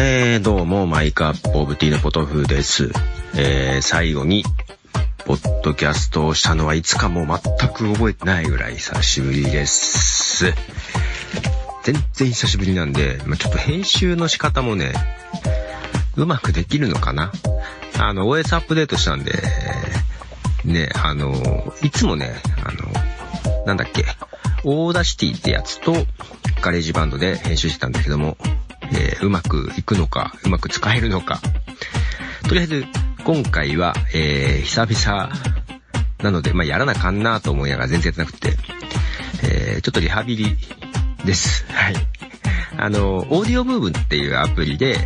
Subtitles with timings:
[0.00, 2.92] えー、どうも、 My Cup of Tea のポトフです。
[3.34, 4.44] えー、最後に、
[5.26, 10.54] ポッドキャストをしたのはいつかもう全く覚えてないぐらい久しぶりです。
[11.82, 14.92] 全然久しぶりなんで、まあ、ちょっと編集の仕方もね、
[16.14, 17.32] うまくできるのかな？
[17.98, 19.32] あの、OS アップデートしたんで、
[20.64, 24.04] ね、あの、いつもね、あの、なんだっけ、
[24.62, 26.06] Audacity ってやつと、
[26.60, 28.36] GarageBand で編集してたんだけども、
[28.92, 31.40] えーうまくいくのか、うまく使えるのか。
[32.48, 32.84] とりあえず、
[33.24, 35.32] 今回は、えー久々
[36.22, 38.56] なので、まあ、やらなあかんなと思いながら全然やってなくて、
[39.44, 40.56] えーちょっとリハビリ
[41.24, 41.64] です。
[41.72, 41.94] はい。
[42.76, 44.96] あの、オーディオムーブっていうアプリで、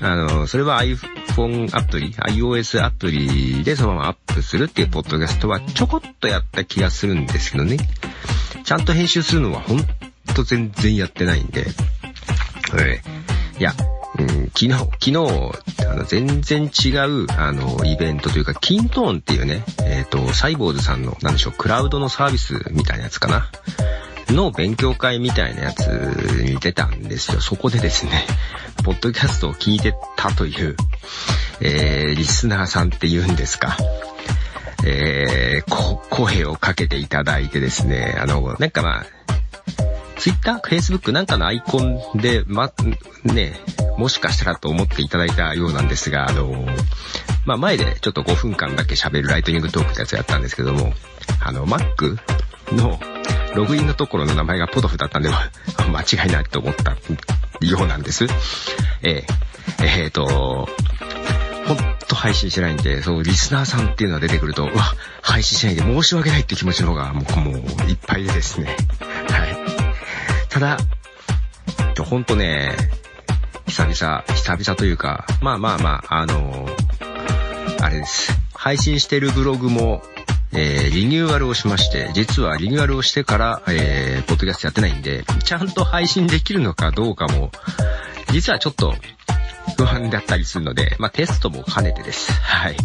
[0.00, 7.76] あの、それは iPhone アプリ、iOS アプリでそのままアップするっていうポッドキャストはちょこっとやった気がするんですけどね。
[8.64, 9.84] ちゃんと編集するのはほん
[10.34, 11.66] と全然やってないんで、
[12.80, 13.74] えーいや、
[14.18, 15.16] うん、昨日、昨日、
[15.86, 23.50] あの、全然違う、あの、イベントというか、キントーンっていうね、えっ、と、サイボーズさんの、なんでしょう、クラウドのサービスみたいなやつかな。
[24.28, 27.40] の勉強会みたいなやつに出たんですよ。
[27.40, 28.26] そこでですね、
[28.82, 30.76] ポッドキャストを聞いてたという、
[31.60, 33.76] えー、リスナーさんって言うんですか。
[34.84, 39.06] えー、声をかけていただいてですね、あの、なんかまあ、
[40.22, 42.72] ツイッター、フェイスブックなんかのアイコンで、ま、
[43.24, 43.58] ね、
[43.98, 46.64] もしかしたらと思っていただいたようなんですが、あの、
[47.44, 50.92] まあ、前でちょっと5分間だけ喋るライトニングトークってやつやったんですけども、
[51.44, 52.18] あの、Mac
[52.70, 53.00] の
[53.56, 55.28] ログインのところの名前がポトフだったんで、
[55.90, 56.92] 間違いないと思った
[57.66, 58.26] ようなんです。
[59.02, 60.68] えー、えーと、
[61.66, 68.76] ほんと配信してないんで、そう、リスナーさんっていうのが出てくると、うわ、配信しないで申し訳ないって気持ちの方が、もう、もう、いっぱいでですね。
[70.66, 71.94] はい。
[71.94, 72.76] ただ、ほんとね、
[73.66, 76.68] 久々、久々というか、まあまあまあ、あの
[77.80, 78.32] あれです。
[78.54, 80.02] 配信してるブログも、
[80.52, 87.50] えー、リニューアルをしまして、実はリニューアルをしてから、えー、ポッドキャストやってないんで、ちゃんと配信できるのかどうかも、
[88.30, 88.94] 実はちょっと
[89.76, 92.32] 不安だったりするので、まあテストも兼ねてです。
[92.32, 92.76] はい。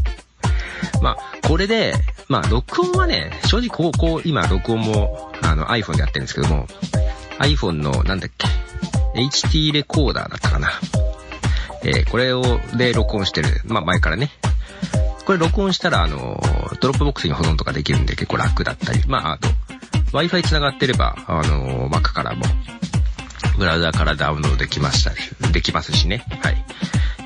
[1.02, 1.94] まあ、これで、
[2.28, 6.68] まあ、録音はね、正直こう、こう、今、録音も、あの、iPhone でやってるんですけども、
[7.40, 8.48] iPhone の、なんだっけ、
[9.20, 10.70] HT レコーダーだったかな。
[11.84, 12.44] えーこれを、
[12.76, 13.62] で録音してる。
[13.66, 14.32] まあ、前からね。
[15.26, 16.42] これ録音したら、あの、
[16.82, 19.06] Dropbox に保存とかできるんで結構楽だったり。
[19.08, 19.50] まあ、あと、
[20.14, 22.46] Wi-Fi 繋がってれば、あの、Mac からも、
[23.58, 26.24] ブラウザからダウンロードできましたし、できますしね。
[26.42, 26.66] はい。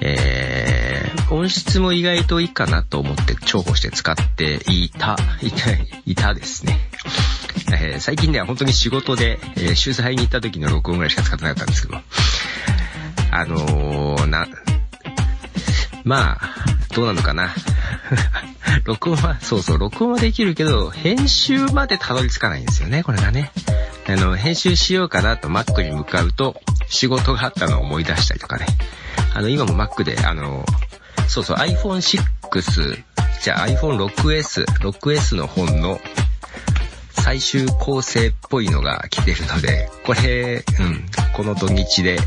[0.02, 0.81] えー、
[1.30, 5.72] 音質も意外といいかなと思って重宝して使っていた、いた、
[6.06, 6.80] いたですね。
[7.74, 12.02] えー最近では本当に仕事で、えー取材に行った時の録音ぐらいしか使ってなかったんですけど、
[13.32, 14.48] あのー、な、
[16.04, 16.52] まあ、
[16.94, 17.54] どうなのかな。
[18.84, 23.52] 録音は、そうそう、録音はできるけど、編集までたどり着かないんですよね、これがね。
[24.08, 28.66] あの、編集しようかなと Mac に向かうと、仕事があったのを思い出したりとかね。
[29.34, 30.66] あの、今も Mac で、あの、
[31.28, 33.04] そうそう、iPhone6、
[33.42, 36.00] じゃあ iPhone6S、6S の本の
[37.12, 42.18] 最終構成っぽいのが来てるので、これ、うん、この土日で、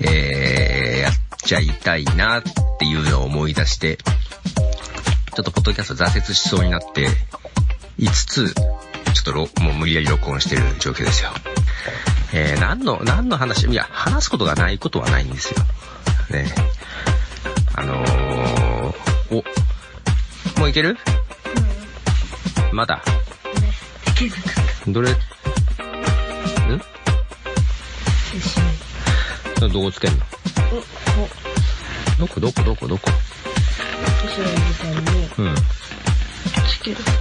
[0.00, 2.42] えー、やっちゃいたいなっ
[2.78, 7.08] ていうのを思い出して、ちょっとポッドキャスト挫折しそうになって、
[7.98, 8.62] 5つ、ちょ
[9.20, 11.30] っとろもう無理やり録音してる状況ですよ。
[12.32, 15.64] えー、何の、何の話、いや、話すことがないことはないんですよ。
[16.30, 16.52] ね。
[19.30, 19.36] お、
[20.58, 20.96] もういける？
[22.72, 23.00] まだ。
[24.88, 25.14] どれ、ん？
[29.72, 30.18] どこつけんの？
[32.18, 32.40] どこ？
[32.40, 32.62] どこ？
[32.62, 32.88] どこ？
[32.88, 33.10] どこ？
[35.38, 35.54] うん。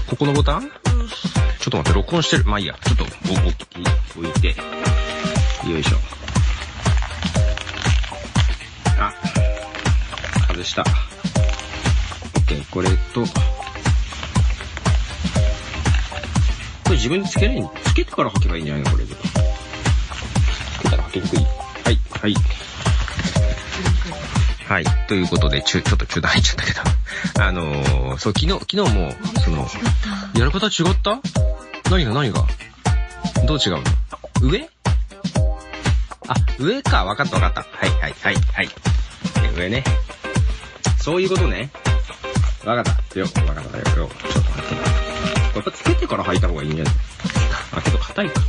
[0.07, 0.61] ここのボタン？
[0.61, 0.69] ちょっ
[1.69, 2.45] と待って、録音してる。
[2.45, 2.75] まあいいや。
[2.85, 3.07] ちょっと、お、
[4.17, 4.47] お、置いて。
[5.69, 5.97] よいしょ。
[8.97, 9.13] あ、
[10.47, 10.83] 外した。
[12.71, 13.29] これと、こ
[16.89, 19.15] れ自分でつけないつけてから履けばいいんじゃないのこれで。
[19.15, 19.19] つ
[20.81, 21.39] けたら履きにくい。
[21.83, 22.35] はい、はい。
[24.67, 24.85] はい。
[25.07, 26.81] ということで、ちゅ、ちょっと中断入っちゃったけど。
[27.43, 29.67] あのー、そう、昨日、昨日も、その、
[30.35, 31.19] やる方違った？
[31.89, 32.45] 何が何が？
[33.47, 33.83] どう違うの？
[34.41, 34.69] 上？
[36.27, 37.03] あ、上か。
[37.03, 37.65] わかったわかった。
[37.75, 38.69] はい、はい、はい、はい。
[39.57, 39.83] 上ね。
[40.99, 41.71] そういうことね。
[42.65, 43.19] わかった。
[43.19, 43.83] よ、わかったよ。
[43.83, 44.81] よ、ちょっと待ってな。
[45.53, 46.93] これつけてから履いた方がいいんじゃない？
[47.73, 48.41] あ、けど硬いか。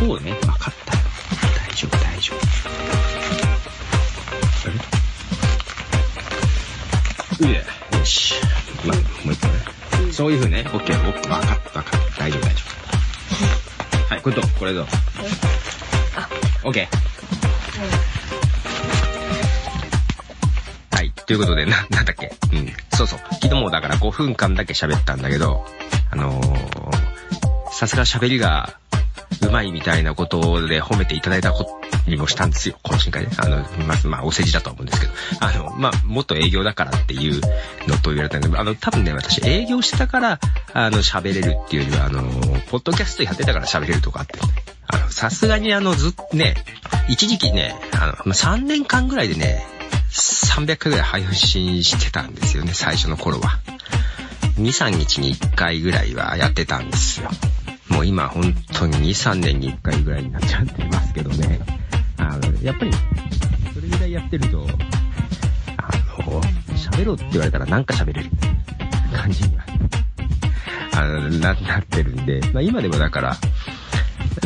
[0.00, 0.32] こうね。
[0.46, 0.92] わかった。
[0.92, 2.38] 大丈夫、大丈夫。
[4.66, 4.68] あ
[7.40, 7.48] れ？
[7.48, 7.64] いえ、
[7.98, 8.34] よし。
[8.84, 9.52] まあ、もう一個ね。
[10.12, 10.64] そういう風ね。
[10.72, 11.30] オッケー、オッケー。
[11.30, 12.20] わかった、わかった。
[12.20, 12.62] 大丈夫、大丈
[14.08, 14.14] 夫。
[14.14, 14.86] はい、これどう、これどう？
[16.64, 17.05] オッケー。
[21.26, 22.32] ということで、な、なんだっけ？
[22.52, 22.72] うん。
[22.96, 23.18] そうそう。
[23.42, 25.66] 昨日もだから5分間だけ喋ったんだけど、
[26.10, 28.78] あのー、さすが喋りが
[29.42, 31.70] うまいみたいなことで褒めていただいたこと
[32.08, 33.36] にもしたんですよ、懇親会で。
[33.38, 37.40] あの、まず、まあ、お世辞だと思うんですけど、あの、まあ、もっと営業だからっていう
[37.88, 40.40] のと言われたんで、あの、多分ね、私営業してたから、
[40.72, 42.22] あの、喋れるっていうよりは、あの、
[42.70, 44.38] ポッドキャストやってたから喋れるとかあって。
[44.86, 46.54] あの、さすがにあの、ずね、
[47.08, 49.66] 一時期ね、あの、3年間ぐらいでね、
[50.16, 53.60] 300回ぐらい配信してたんですよね、最初の頃は。
[54.58, 57.30] 2、3日に1回ぐらいはやってたんですよ。
[57.88, 61.60] もう今本当に2、3年に1回ぐらいになっちゃってますけどね。
[62.16, 62.92] あの、やっぱり、
[63.74, 64.66] それぐらいやってると、
[65.76, 66.40] あの、
[66.74, 68.30] 喋ろうって言われたらなんか喋れる
[69.14, 69.64] 感じには、
[70.94, 73.36] あの、な、なってるんで、まあ今でもだから、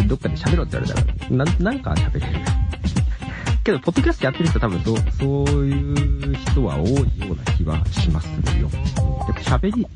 [0.06, 2.60] どっかで喋ろうって言われたら、な、なんか喋れる。
[3.70, 8.26] けど、ポッドキャストやってる人多分そう、そういう人は多いような気はします
[8.58, 8.69] よ。
[8.72, 8.78] や
[9.32, 9.87] っぱ喋り、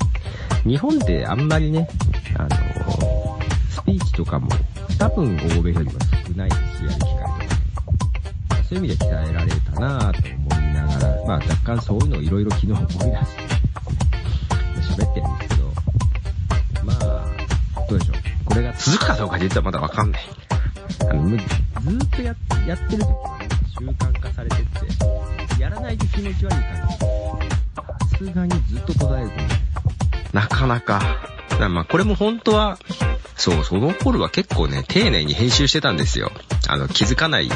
[0.64, 1.88] 日本ってあんまりね、
[2.38, 3.38] あの、
[3.70, 4.48] スピーチとかも
[4.98, 5.92] 多分欧米よりは
[6.26, 7.38] 少ないし、やる機会とか。
[7.38, 7.48] ね
[8.68, 13.10] そういう意味で鍛えられたなぁと思いながら、まあ若干そういうのをいろいろ昨日思い出して、
[14.94, 15.72] 喋ってるんですけど、
[16.84, 18.16] まあ、どうでしょう。
[18.44, 20.22] これが続くかどうか実はまだわかんない。
[21.10, 22.34] あの、ずーっとや
[22.66, 23.43] やってる時はね、
[23.78, 24.66] 習慣化されてっ
[25.56, 26.96] て、やらないと気持ち悪い感じ。
[28.16, 29.48] さすがにずっと途絶えるとね、
[30.32, 31.02] なかなか。
[31.68, 32.78] まあこれも本当は、
[33.36, 36.30] そう、その頃は結構ね、丁寧に編集してたんですよ。
[36.68, 37.48] あの、気づかない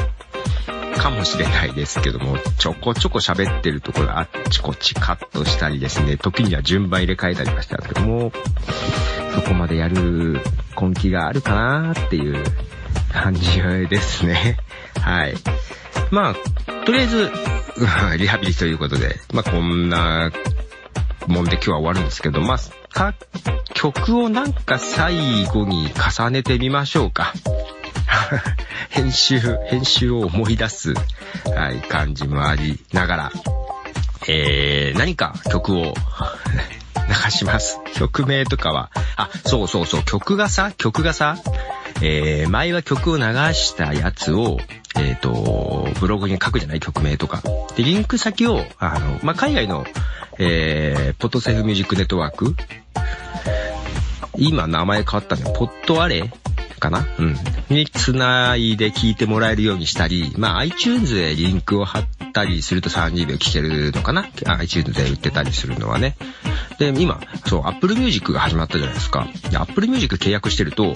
[0.97, 8.31] かもしれないですけども、ちょこちょこ喋ってるところあっちこっちカットしたりですね、時には順番入れ替えたりはしてたんですけども、
[9.33, 10.41] そこまでやる
[10.79, 12.43] 根気があるかなっていう
[13.11, 14.57] 感じですね。
[14.99, 15.33] はい。
[16.11, 17.31] まあ、とりあえず、
[18.17, 20.31] リハビリということで、まあこんな
[21.27, 22.59] もんで今日は終わるんですけど、まあ、
[22.93, 23.13] か、
[23.73, 27.33] 曲をなんか最後に重ねてみましょうか。
[28.89, 29.39] 編集、
[29.69, 30.93] 編集を思い出す、
[31.55, 33.31] はい、感じもありながら、
[34.27, 35.93] えー、何か曲を
[37.25, 37.79] 流します。
[37.95, 41.37] 曲名とかは、あ、そうそうそう、曲がさ、曲がさ、
[42.01, 43.23] えー、前は曲を流
[43.53, 44.57] したやつを、
[44.97, 47.41] えっ、と、ブログに書くじゃない曲名とか。
[47.75, 49.85] で、リンク先を、あの、まあ、海外の、
[50.37, 52.55] えー、ポッドセフミュージックネットワーク
[54.37, 55.51] 今名前変わったの。
[55.51, 56.31] ポッドアレ
[56.79, 57.05] かな？
[57.19, 57.35] うん。
[57.69, 66.15] に繋いで聞いてもらえるようにしたり、まあ iTunes でリンクを貼ったりすると30秒聞けるのかな ?iTunes で売ってたりするのはね。
[66.79, 69.27] で、今、そう、Apple Music が始まったじゃないですか。
[69.53, 70.93] Apple Music 契約してると、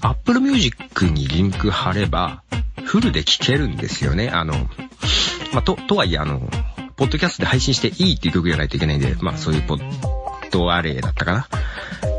[0.00, 2.42] Apple Music にリンク貼れば、
[2.84, 4.30] フルで聞けるんですよね。
[4.30, 4.54] あの、
[5.52, 6.48] まあ、と、とはいえあの、
[6.96, 9.80] ポッドキャストで配信していいっていう曲じゃないといけないんで、まあそういうポッ
[10.50, 11.48] ドアレイだったかな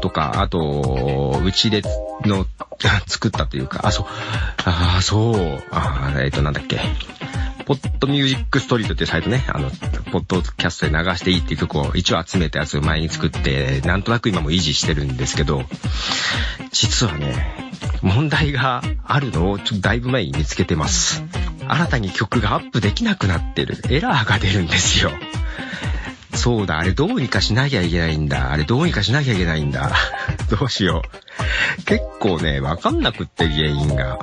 [0.02, 1.81] とか、あと、うちで
[2.25, 2.46] の、
[3.07, 4.06] 作ったというか、あ、そう、
[4.66, 6.80] あ、そう、あえっ、と、なんだっけ。
[7.68, 9.69] ポッドミュージックストリートっていうサイトね、あの、
[10.14, 15.66] ポッドキャストで流していいっていう曲を一応集めたやつを前に作って、なんとなく今も維持してるんですけど、
[16.71, 21.26] 実はね、問題があるのをちょっとだいぶ前に見つけてます。
[21.68, 23.76] 新たに曲がアップできなくなってる。
[23.90, 25.12] エラーが出るんですよ。
[26.33, 28.54] そうだ、あれどうにかしなきゃいけないんだ。
[28.54, 29.92] あれどうにかしなきゃいけないんだ。
[30.57, 31.02] どうしよ
[31.80, 31.83] う。
[31.83, 34.19] 結構ね、わかんなくって原因が。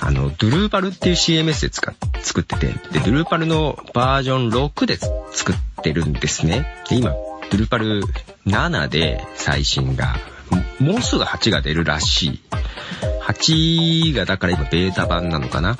[0.00, 6.66] あの、ドゥルーパルっていう CMS で使っ作ってて、で、ドゥルーパルのバージョン6で作ってるんですね。
[6.88, 8.02] で、今、ドゥルーパル
[8.46, 10.16] 7で最新が、
[10.78, 12.40] もうすぐ8が出るらしい。
[13.22, 15.76] 8がだから今ベータ版なのかな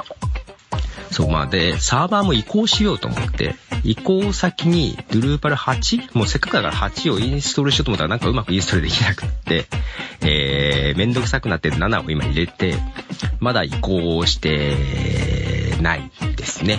[1.11, 6.17] そう、まあで、サーバーも移行しようと思って、移行先に、ドゥルーパル 8?
[6.17, 9.67] もうせっかくだから8をインストールしようと思ったらなんかうまくインストールできなくって、
[10.23, 12.77] えー、めんどくさくなって7を今入れて、
[13.40, 14.76] まだ移行して
[15.80, 16.78] ないですね。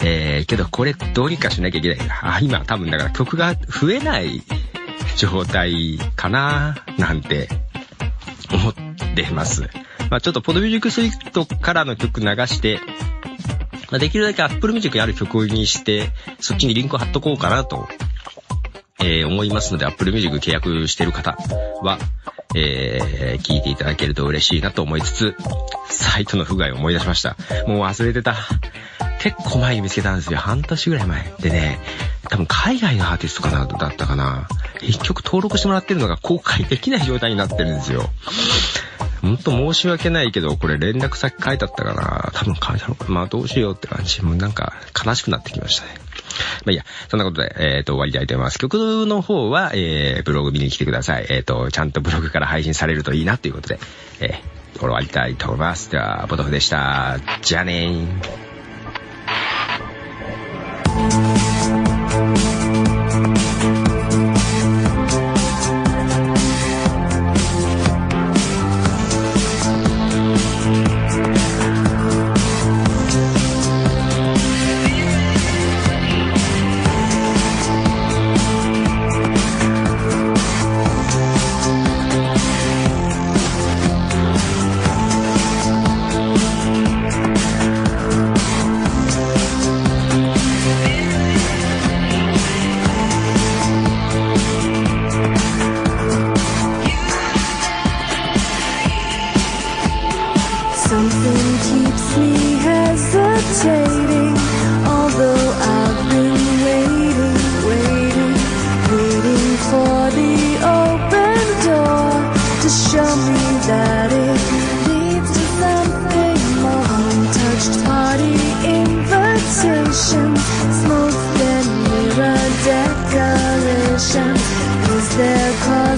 [0.00, 2.36] えー、けどこれどうにかしなきゃいけないな。
[2.36, 4.42] あ、今多分だから曲が増えない
[5.16, 7.48] 状態かななんて
[8.52, 8.74] 思っ
[9.14, 9.68] てます。
[10.10, 12.80] まあちょっとポドミュージックスイートからの曲流して、
[13.90, 16.10] まあできるだけ Apple Music にある曲にして、
[16.40, 17.88] そっちにリンクを貼っとこうかなと、
[19.00, 21.36] えー思いますので Apple Music 契約してる方
[21.82, 21.98] は、
[22.54, 25.36] えー聞いていただけると嬉しいなと思いつつ、
[25.88, 27.36] サイトの不具合を思い出しました。
[27.66, 28.36] もう忘れてた。
[29.20, 30.38] 結構前に見つけたんですよ。
[30.38, 31.32] 半年ぐらい前。
[31.40, 31.78] でね、
[32.28, 34.48] 多分海外のアーティストかな、だったかな。
[34.80, 38.08] 一曲登録してもらってるのが公開できない状態になってるんですよ。
[39.22, 44.22] ほんと申し訳ないけど、これ連絡先書いてあったかな多分書いたのかまあどうしようって感じ。
[44.22, 44.74] もうなんか
[45.04, 46.07] 悲しくなってきましたね。
[46.64, 48.58] まあいいや、そんなことで、えっ、ー、と、終わりたいと思います。
[48.58, 51.26] 曲の方は、えー、ブログ見に来てください。
[51.28, 53.78] えっ、ー、と、ちゃんとブログから配信されるといいなということで、
[54.20, 55.90] えー、終わりたいと思います。
[55.90, 57.18] では、ポトフでした。
[57.42, 61.47] じゃあねー。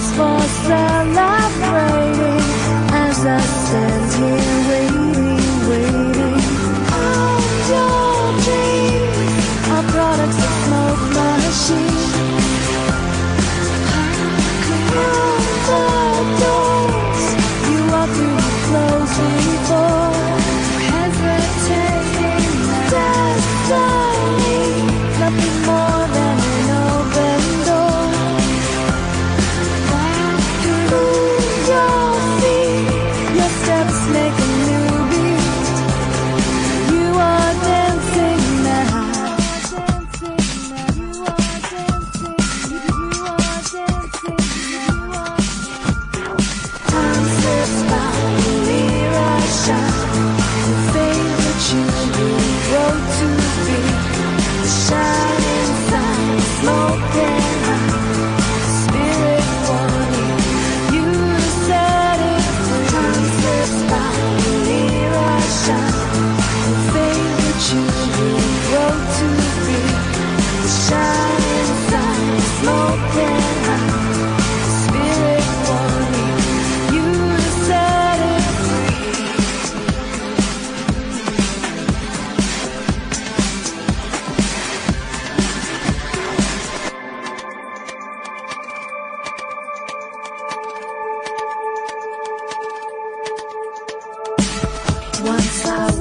[0.01, 0.40] was for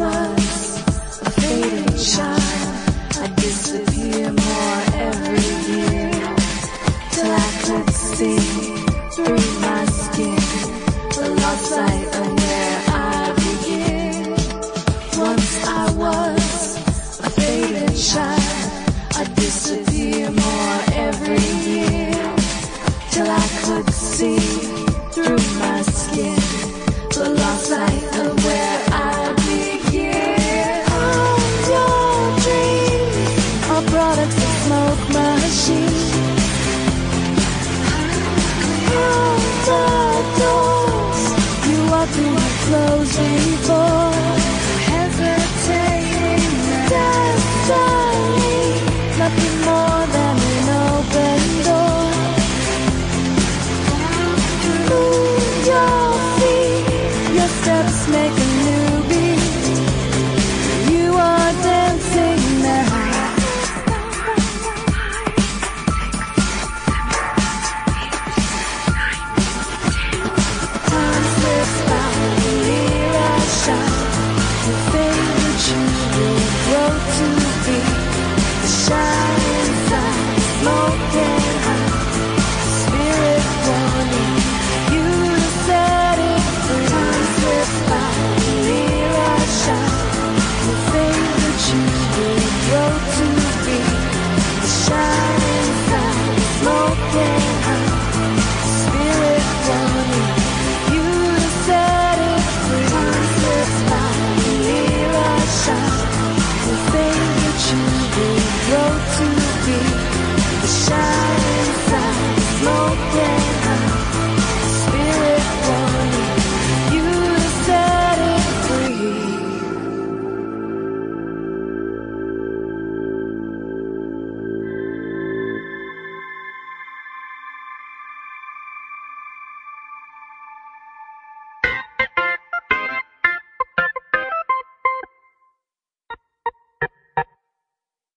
[0.00, 0.39] smile.